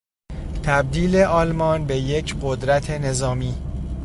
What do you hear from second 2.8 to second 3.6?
نظامی